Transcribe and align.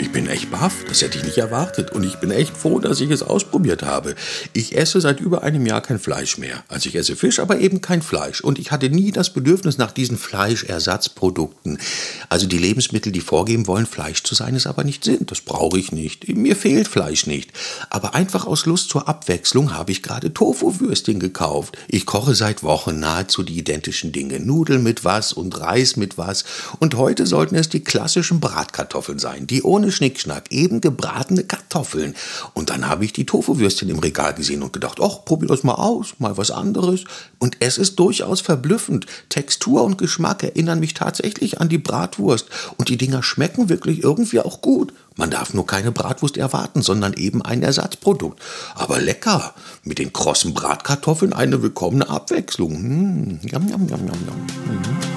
Ich 0.00 0.12
bin 0.12 0.26
echt 0.28 0.50
baff, 0.50 0.86
das 0.88 1.02
hätte 1.02 1.18
ich 1.18 1.24
nicht 1.24 1.36
erwartet. 1.36 1.90
Und 1.90 2.04
ich 2.04 2.16
bin 2.16 2.30
echt 2.30 2.56
froh, 2.56 2.78
dass 2.78 3.02
ich 3.02 3.10
es 3.10 3.22
ausprobiert 3.22 3.82
habe. 3.82 4.14
Ich 4.54 4.74
esse 4.74 4.98
seit 4.98 5.20
über 5.20 5.42
einem 5.42 5.66
Jahr 5.66 5.82
kein 5.82 5.98
Fleisch 5.98 6.38
mehr. 6.38 6.64
Also 6.68 6.88
ich 6.88 6.96
esse 6.96 7.16
Fisch, 7.16 7.38
aber 7.38 7.58
eben 7.58 7.82
kein 7.82 8.00
Fleisch. 8.00 8.40
Und 8.40 8.58
ich 8.58 8.72
hatte 8.72 8.88
nie 8.88 9.12
das 9.12 9.34
Bedürfnis 9.34 9.76
nach 9.76 9.92
diesen 9.92 10.16
Fleischersatzprodukten. 10.16 11.78
Also 12.30 12.46
die 12.46 12.56
Lebensmittel, 12.56 13.12
die 13.12 13.20
vorgeben 13.20 13.66
wollen, 13.66 13.84
Fleisch 13.84 14.22
zu 14.22 14.34
sein, 14.34 14.54
es 14.54 14.66
aber 14.66 14.84
nicht 14.84 15.04
sind. 15.04 15.30
Das 15.30 15.42
brauche 15.42 15.78
ich 15.78 15.92
nicht. 15.92 16.26
Mir 16.34 16.56
fehlt 16.56 16.88
Fleisch 16.88 17.26
nicht. 17.26 17.52
Aber 17.90 18.14
einfach 18.14 18.46
aus 18.46 18.64
Lust 18.64 18.88
zur 18.88 19.06
Abwechslung 19.06 19.74
habe 19.74 19.92
ich 19.92 20.02
gerade 20.02 20.32
Tofu-Würstchen 20.32 21.20
gekauft. 21.20 21.76
Ich 21.88 22.06
koche 22.06 22.34
seit 22.34 22.62
Wochen 22.62 23.00
nahezu 23.00 23.42
die 23.42 23.58
identischen 23.58 24.12
Dinge. 24.12 24.40
Nudeln 24.40 24.82
mit 24.82 25.04
was 25.04 25.34
und 25.34 25.60
Reis 25.60 25.96
mit 25.96 26.16
was. 26.16 26.46
Und 26.78 26.94
heute 26.94 27.26
sollten 27.26 27.54
es 27.54 27.68
die 27.68 27.84
klassischen 27.84 28.40
Bratkartoffeln 28.40 29.18
sein, 29.18 29.46
die 29.46 29.62
ohne 29.62 29.89
Schnickschnack, 29.92 30.50
eben 30.50 30.80
gebratene 30.80 31.44
Kartoffeln. 31.44 32.14
Und 32.54 32.70
dann 32.70 32.88
habe 32.88 33.04
ich 33.04 33.12
die 33.12 33.26
Tofu-Würstchen 33.26 33.88
im 33.88 33.98
Regal 33.98 34.34
gesehen 34.34 34.62
und 34.62 34.72
gedacht, 34.72 34.98
ach, 35.02 35.24
probier 35.24 35.48
das 35.48 35.62
mal 35.62 35.74
aus, 35.74 36.14
mal 36.18 36.36
was 36.36 36.50
anderes. 36.50 37.04
Und 37.38 37.56
es 37.60 37.78
ist 37.78 37.98
durchaus 37.98 38.40
verblüffend. 38.40 39.06
Textur 39.28 39.82
und 39.82 39.98
Geschmack 39.98 40.42
erinnern 40.42 40.80
mich 40.80 40.94
tatsächlich 40.94 41.60
an 41.60 41.68
die 41.68 41.78
Bratwurst. 41.78 42.46
Und 42.76 42.88
die 42.88 42.96
Dinger 42.96 43.22
schmecken 43.22 43.68
wirklich 43.68 44.02
irgendwie 44.02 44.40
auch 44.40 44.60
gut. 44.60 44.92
Man 45.16 45.30
darf 45.30 45.52
nur 45.52 45.66
keine 45.66 45.92
Bratwurst 45.92 46.36
erwarten, 46.36 46.82
sondern 46.82 47.14
eben 47.14 47.42
ein 47.42 47.62
Ersatzprodukt. 47.62 48.40
Aber 48.74 49.00
lecker. 49.00 49.54
Mit 49.84 49.98
den 49.98 50.12
krossen 50.12 50.54
Bratkartoffeln 50.54 51.32
eine 51.32 51.62
willkommene 51.62 52.08
Abwechslung. 52.08 52.72
Mmh. 52.72 53.40
Yum, 53.50 53.68
yum, 53.68 53.88
yum, 53.88 54.06
yum, 54.06 54.18
yum. 54.26 55.09